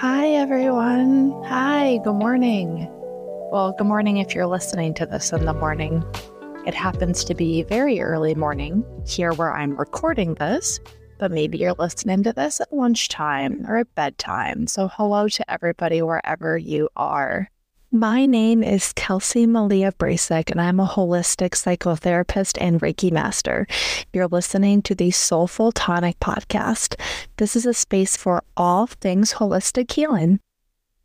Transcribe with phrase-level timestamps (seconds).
[0.00, 1.42] Hi, everyone.
[1.44, 2.86] Hi, good morning.
[3.50, 6.04] Well, good morning if you're listening to this in the morning.
[6.66, 10.80] It happens to be very early morning here where I'm recording this,
[11.18, 14.66] but maybe you're listening to this at lunchtime or at bedtime.
[14.66, 17.50] So, hello to everybody wherever you are.
[17.96, 23.66] My name is Kelsey Malia Brasic, and I'm a holistic psychotherapist and Reiki master.
[24.12, 27.00] You're listening to the Soulful Tonic podcast.
[27.38, 30.40] This is a space for all things holistic healing.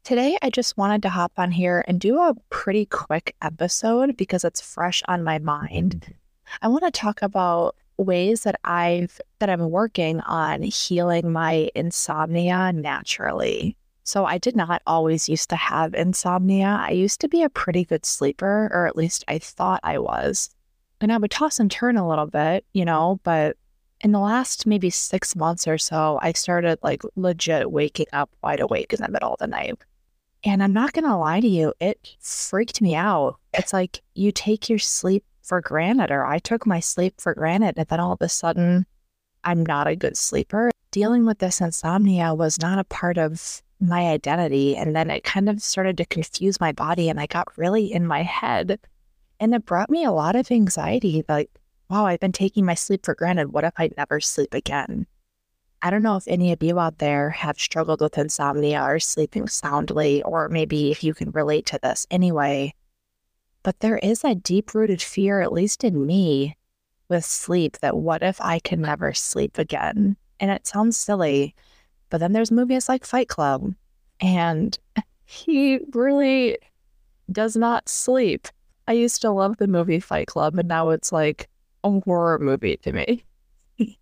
[0.04, 4.44] Today, I just wanted to hop on here and do a pretty quick episode because
[4.44, 6.14] it's fresh on my mind.
[6.62, 12.74] I want to talk about ways that I've that I'm working on healing my insomnia
[12.74, 13.78] naturally.
[14.04, 16.80] So I did not always used to have insomnia.
[16.82, 20.50] I used to be a pretty good sleeper, or at least I thought I was.
[21.00, 23.58] And I would toss and turn a little bit, you know, but
[24.02, 28.60] in the last maybe six months or so, I started like legit waking up wide
[28.60, 29.78] awake in the middle of the night.
[30.44, 33.38] And I'm not going to lie to you, it freaked me out.
[33.54, 37.76] It's like you take your sleep for granted, or I took my sleep for granted.
[37.78, 38.88] And then all of a sudden,
[39.44, 40.72] I'm not a good sleeper.
[40.92, 44.76] Dealing with this insomnia was not a part of my identity.
[44.76, 48.06] And then it kind of started to confuse my body and I got really in
[48.06, 48.80] my head.
[49.40, 51.50] And it brought me a lot of anxiety like,
[51.90, 53.52] wow, I've been taking my sleep for granted.
[53.52, 55.08] What if I never sleep again?
[55.82, 59.48] I don't know if any of you out there have struggled with insomnia or sleeping
[59.48, 62.76] soundly, or maybe if you can relate to this anyway.
[63.64, 66.56] But there is a deep rooted fear, at least in me,
[67.10, 70.18] with sleep that what if I can never sleep again?
[70.42, 71.56] And it sounds silly,
[72.10, 73.74] but then there's movies like Fight Club,
[74.20, 74.78] and
[75.26, 76.58] he really
[77.32, 78.48] does not sleep.
[78.88, 81.48] I used to love the movie Fight Club, and now it's like
[81.84, 83.24] a horror movie to me.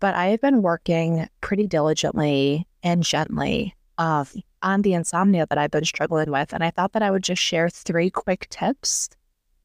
[0.00, 4.24] but I have been working pretty diligently and gently uh,
[4.62, 6.52] on the insomnia that I've been struggling with.
[6.52, 9.10] And I thought that I would just share three quick tips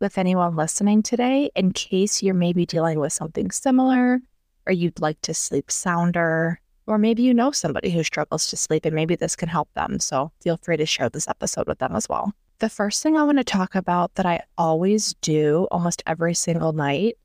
[0.01, 4.19] with anyone listening today in case you're maybe dealing with something similar
[4.65, 8.85] or you'd like to sleep sounder or maybe you know somebody who struggles to sleep
[8.85, 9.99] and maybe this can help them.
[9.99, 12.33] So feel free to share this episode with them as well.
[12.59, 16.73] The first thing I want to talk about that I always do almost every single
[16.73, 17.17] night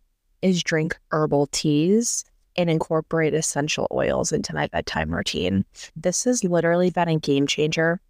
[0.42, 2.24] is drink herbal teas
[2.56, 5.64] and incorporate essential oils into my bedtime routine.
[5.94, 8.00] This has literally been a game changer.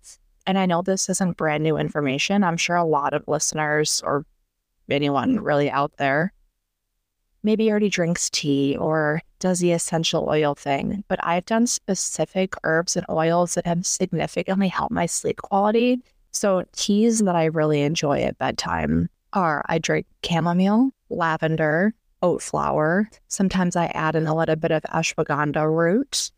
[0.46, 2.42] And I know this isn't brand new information.
[2.42, 4.24] I'm sure a lot of listeners or
[4.88, 6.32] anyone really out there
[7.42, 12.96] maybe already drinks tea or does the essential oil thing, but I've done specific herbs
[12.96, 16.02] and oils that have significantly helped my sleep quality.
[16.32, 23.08] So, teas that I really enjoy at bedtime are I drink chamomile, lavender, oat flower.
[23.28, 26.30] Sometimes I add in a little bit of ashwagandha root.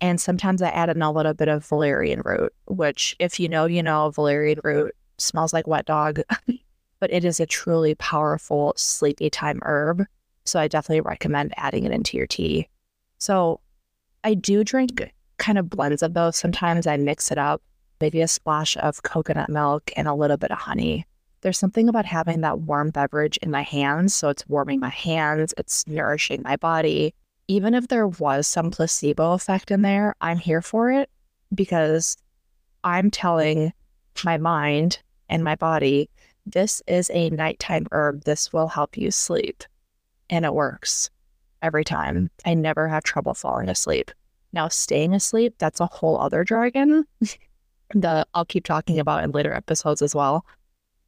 [0.00, 3.66] And sometimes I add in a little bit of valerian root, which, if you know,
[3.66, 6.20] you know, valerian root smells like wet dog,
[7.00, 10.04] but it is a truly powerful sleepy time herb.
[10.44, 12.68] So I definitely recommend adding it into your tea.
[13.18, 13.60] So
[14.24, 16.36] I do drink kind of blends of those.
[16.36, 17.62] Sometimes I mix it up,
[18.00, 21.06] maybe a splash of coconut milk and a little bit of honey.
[21.40, 24.14] There's something about having that warm beverage in my hands.
[24.14, 27.14] So it's warming my hands, it's nourishing my body.
[27.48, 31.10] Even if there was some placebo effect in there, I'm here for it
[31.52, 32.16] because
[32.84, 33.72] I'm telling
[34.24, 36.08] my mind and my body,
[36.46, 38.24] this is a nighttime herb.
[38.24, 39.64] This will help you sleep
[40.32, 41.10] and it works
[41.60, 42.30] every time.
[42.44, 44.10] I never have trouble falling asleep.
[44.52, 47.04] Now, staying asleep, that's a whole other jargon
[47.94, 50.44] that I'll keep talking about in later episodes as well.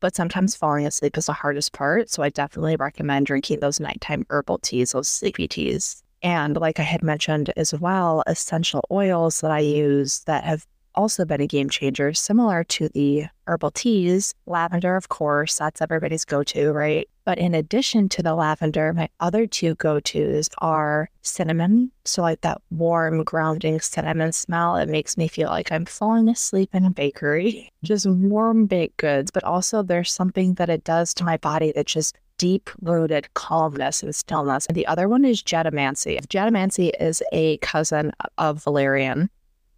[0.01, 2.11] But sometimes falling asleep is the hardest part.
[2.11, 6.03] So I definitely recommend drinking those nighttime herbal teas, those sleepy teas.
[6.23, 11.25] And like I had mentioned as well, essential oils that I use that have also
[11.25, 14.35] been a game changer, similar to the herbal teas.
[14.47, 17.09] Lavender, of course, that's everybody's go to, right?
[17.25, 21.91] But in addition to the lavender, my other two go tos are cinnamon.
[22.05, 26.71] So, like that warm, grounding cinnamon smell, it makes me feel like I'm falling asleep
[26.75, 27.71] in a bakery.
[27.83, 29.31] Just warm baked goods.
[29.31, 34.03] But also, there's something that it does to my body that just deep rooted calmness
[34.03, 34.67] and stillness.
[34.67, 36.27] And the other one is Jatamansi.
[36.27, 39.31] Jatamansi is a cousin of valerian.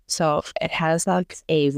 [0.07, 1.73] So it has like a,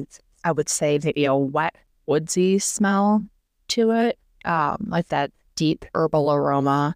[0.44, 1.75] I would say maybe a wet,
[2.06, 3.25] woodsy smell
[3.69, 6.94] to it, um, like that deep herbal aroma,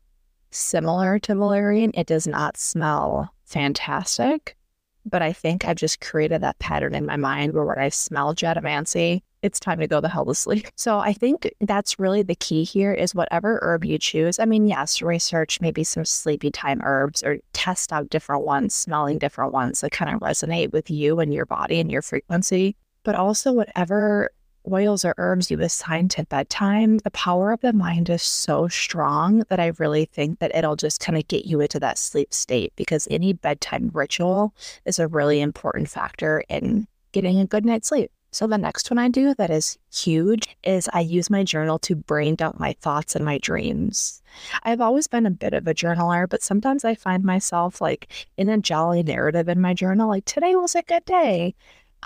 [0.52, 1.90] similar to valerian.
[1.94, 4.56] It does not smell fantastic,
[5.04, 8.36] but I think I've just created that pattern in my mind where when I smell
[8.36, 10.68] jatamansi, it's time to go the hell to sleep.
[10.76, 14.38] So I think that's really the key here is whatever herb you choose.
[14.38, 19.18] I mean, yes, research maybe some sleepy time herbs or test out different ones, smelling
[19.18, 22.76] different ones that kind of resonate with you and your body and your frequency.
[23.02, 24.30] But also whatever
[24.70, 29.44] oils or herbs you assign to bedtime, the power of the mind is so strong
[29.48, 32.72] that I really think that it'll just kind of get you into that sleep state
[32.76, 34.54] because any bedtime ritual
[34.84, 38.10] is a really important factor in getting a good night's sleep.
[38.34, 41.94] So the next one I do that is huge is I use my journal to
[41.94, 44.22] brain dump my thoughts and my dreams.
[44.62, 48.48] I've always been a bit of a journaler, but sometimes I find myself like in
[48.48, 51.54] a jolly narrative in my journal, like today was a good day.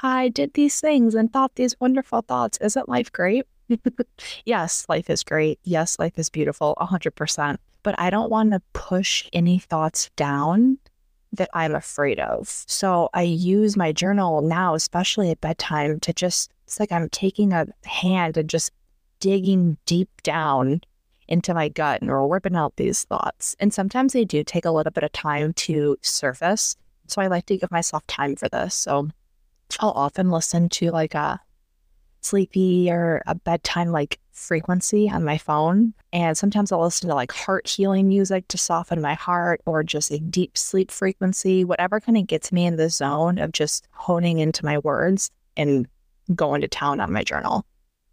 [0.03, 2.59] I did these things and thought these wonderful thoughts.
[2.61, 3.47] Isn't life great?
[4.45, 5.59] yes, life is great.
[5.65, 7.57] Yes, life is beautiful, 100%.
[7.83, 10.79] But I don't want to push any thoughts down
[11.33, 12.65] that I'm afraid of.
[12.67, 17.53] So I use my journal now, especially at bedtime, to just, it's like I'm taking
[17.53, 18.73] a hand and just
[19.21, 20.81] digging deep down
[21.29, 23.57] into my gut and ripping out these thoughts.
[23.59, 26.77] And sometimes they do take a little bit of time to surface.
[27.09, 28.75] So I like to give myself time for this.
[28.75, 29.09] So
[29.81, 31.41] I'll often listen to like a
[32.21, 35.95] sleepy or a bedtime like frequency on my phone.
[36.13, 40.11] And sometimes I'll listen to like heart healing music to soften my heart or just
[40.11, 44.39] a deep sleep frequency, whatever kind of gets me in the zone of just honing
[44.39, 45.87] into my words and
[46.35, 47.65] going to town on my journal.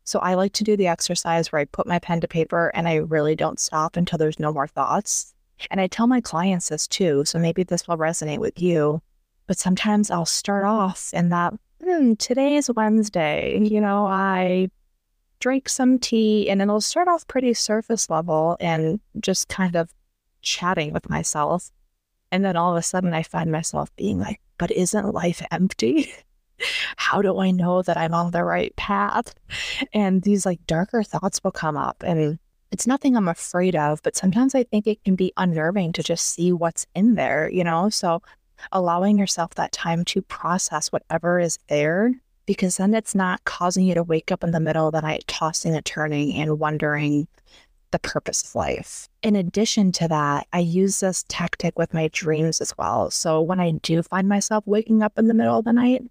[0.06, 2.88] So I like to do the exercise where I put my pen to paper and
[2.88, 5.34] I really don't stop until there's no more thoughts.
[5.72, 7.24] And I tell my clients this too.
[7.26, 9.02] So maybe this will resonate with you.
[9.48, 11.54] But sometimes I'll start off in that
[11.84, 13.60] hmm, today is Wednesday.
[13.62, 14.70] You know, I
[15.40, 19.94] drink some tea and it'll start off pretty surface level and just kind of
[20.42, 21.72] chatting with myself.
[22.32, 26.12] And then all of a sudden I find myself being like, but isn't life empty?
[26.98, 29.36] How do I know that I'm on the right path?
[29.94, 32.04] And these like darker thoughts will come up.
[32.06, 32.40] And
[32.72, 36.26] it's nothing I'm afraid of, but sometimes I think it can be unnerving to just
[36.30, 37.90] see what's in there, you know?
[37.90, 38.22] So
[38.72, 42.14] allowing yourself that time to process whatever is there
[42.46, 45.24] because then it's not causing you to wake up in the middle of the night
[45.28, 47.28] tossing and turning and wondering
[47.92, 49.08] the purpose of life.
[49.22, 53.12] In addition to that, I use this tactic with my dreams as well.
[53.12, 56.02] So when I do find myself waking up in the middle of the night,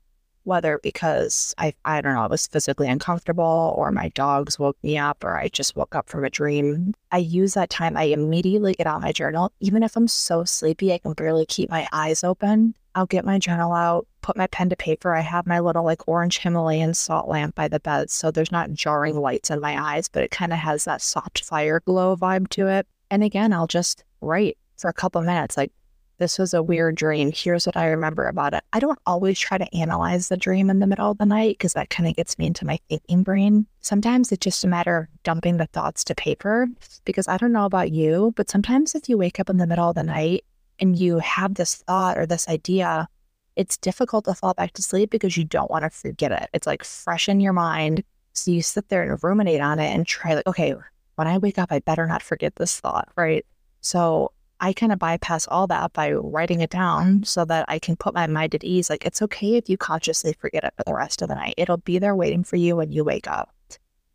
[0.45, 4.99] whether because I I don't know, I was physically uncomfortable or my dogs woke me
[4.99, 6.95] up or I just woke up from a dream.
[7.11, 7.97] I use that time.
[7.97, 9.53] I immediately get out my journal.
[9.61, 12.75] Even if I'm so sleepy I can barely keep my eyes open.
[12.95, 15.15] I'll get my journal out, put my pen to paper.
[15.15, 18.11] I have my little like orange Himalayan salt lamp by the bed.
[18.11, 21.43] So there's not jarring lights in my eyes, but it kind of has that soft
[21.45, 22.87] fire glow vibe to it.
[23.11, 25.73] And again, I'll just write for a couple minutes, like
[26.19, 26.67] this was a mm.
[26.67, 27.33] weird dream.
[27.33, 28.63] Here's what I remember about it.
[28.73, 31.73] I don't always try to analyze the dream in the middle of the night because
[31.75, 33.67] that kind of gets me into my thinking brain.
[33.81, 36.69] Sometimes it's just a matter of dumping the thoughts to paper
[37.05, 39.89] because I don't know about you, but sometimes if you wake up in the middle
[39.89, 40.45] of the night
[40.79, 43.09] and you have this thought or this idea,
[43.57, 46.49] it's difficult to fall back to sleep because you don't want to forget it.
[46.53, 48.03] It's like fresh in your mind.
[48.33, 50.75] So you sit there and ruminate on it and try, like, okay,
[51.17, 53.45] when I wake up, I better not forget this thought, right?
[53.83, 54.33] So
[54.63, 58.15] I kind of bypass all that by writing it down so that I can put
[58.15, 58.89] my mind at ease.
[58.89, 61.55] Like, it's okay if you consciously forget it for the rest of the night.
[61.57, 63.53] It'll be there waiting for you when you wake up.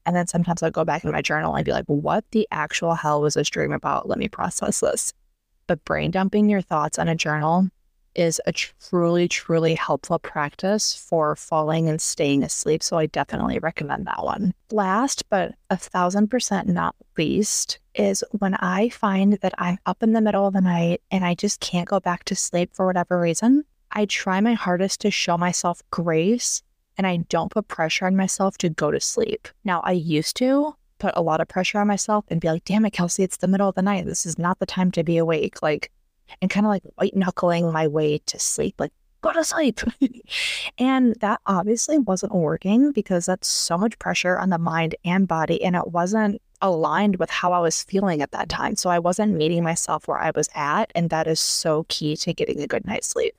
[0.06, 2.96] And then sometimes I'll go back in my journal and be like, what the actual
[2.96, 4.08] hell was this dream about?
[4.08, 5.14] Let me process this.
[5.68, 7.70] But brain dumping your thoughts on a journal
[8.18, 12.84] is a truly, truly helpful practice for falling and staying asleep.
[12.84, 14.54] So I definitely recommend that one.
[14.72, 20.14] Last, but a thousand percent not least, is when I find that I'm up in
[20.14, 23.20] the middle of the night and I just can't go back to sleep for whatever
[23.20, 23.64] reason.
[23.92, 26.62] I try my hardest to show myself grace
[26.98, 29.48] and I don't put pressure on myself to go to sleep.
[29.64, 32.86] Now, I used to put a lot of pressure on myself and be like, damn
[32.86, 34.06] it, Kelsey, it's the middle of the night.
[34.06, 35.62] This is not the time to be awake.
[35.62, 35.92] Like,
[36.42, 38.92] and kind of like white knuckling my way to sleep, like,
[39.22, 39.80] go to sleep.
[40.78, 45.64] and that obviously wasn't working because that's so much pressure on the mind and body.
[45.64, 48.76] And it wasn't aligned with how I was feeling at that time.
[48.76, 50.92] So I wasn't meeting myself where I was at.
[50.96, 53.36] And that is so key to getting a good night's sleep.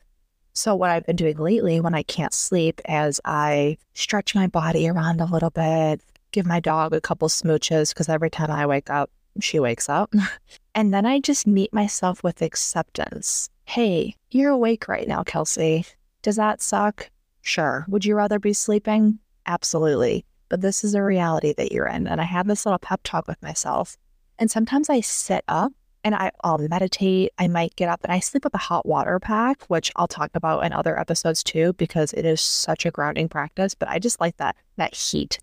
[0.55, 4.89] So, what I've been doing lately when I can't sleep, as I stretch my body
[4.89, 6.01] around a little bit,
[6.33, 9.09] give my dog a couple smooches, because every time I wake up,
[9.41, 10.13] she wakes up.
[10.79, 13.51] And then I just meet myself with acceptance.
[13.65, 15.85] Hey, you're awake right now, Kelsey.
[16.23, 17.11] Does that suck?
[17.43, 17.85] Sure.
[17.89, 19.19] Would you rather be sleeping?
[19.45, 20.25] Absolutely.
[20.49, 22.07] But this is a reality that you're in.
[22.07, 23.97] And I have this little pep talk with myself.
[24.39, 25.73] And sometimes I sit up
[26.05, 27.33] and I, will meditate.
[27.39, 30.31] I might get up and I sleep with a hot water pack, which I'll talk
[30.35, 33.75] about in other episodes too, because it is such a grounding practice.
[33.75, 35.41] But I just like that that heat.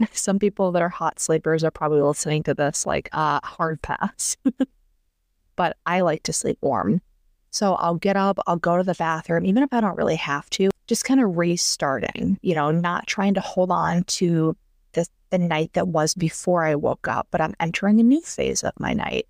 [0.12, 4.38] Some people that are hot sleepers are probably listening to this like uh, hard pass.
[5.58, 7.02] but I like to sleep warm.
[7.50, 10.48] So I'll get up, I'll go to the bathroom, even if I don't really have
[10.50, 14.56] to, just kind of restarting, you know, not trying to hold on to
[14.92, 18.62] the, the night that was before I woke up, but I'm entering a new phase
[18.62, 19.26] of my night.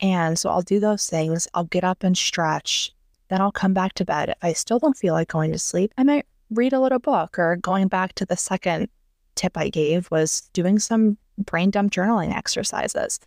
[0.00, 1.48] And so I'll do those things.
[1.54, 2.94] I'll get up and stretch.
[3.28, 4.28] Then I'll come back to bed.
[4.28, 7.36] If I still don't feel like going to sleep, I might read a little book
[7.36, 8.90] or going back to the second
[9.34, 13.18] tip I gave was doing some brain dump journaling exercises.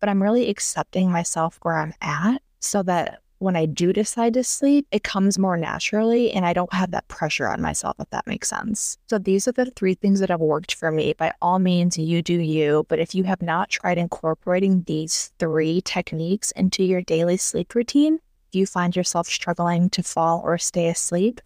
[0.00, 4.42] But I'm really accepting myself where I'm at so that when I do decide to
[4.42, 8.26] sleep, it comes more naturally and I don't have that pressure on myself, if that
[8.26, 8.98] makes sense.
[9.08, 11.12] So these are the three things that have worked for me.
[11.12, 12.84] By all means, you do you.
[12.88, 18.18] But if you have not tried incorporating these three techniques into your daily sleep routine,
[18.48, 21.40] if you find yourself struggling to fall or stay asleep,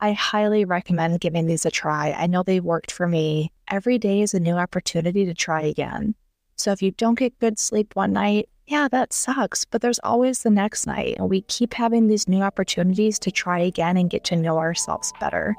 [0.00, 2.12] I highly recommend giving these a try.
[2.12, 3.52] I know they worked for me.
[3.68, 6.14] Every day is a new opportunity to try again.
[6.58, 10.42] So if you don't get good sleep one night, yeah, that sucks, but there's always
[10.42, 14.24] the next night, and we keep having these new opportunities to try again and get
[14.24, 15.56] to know ourselves better.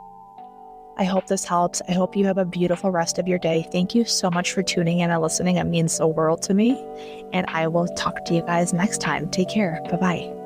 [1.00, 1.82] I hope this helps.
[1.88, 3.65] I hope you have a beautiful rest of your day.
[3.72, 5.56] Thank you so much for tuning in and listening.
[5.56, 6.77] It means the world to me.
[7.32, 9.29] And I will talk to you guys next time.
[9.29, 9.79] Take care.
[9.89, 10.38] Bye bye.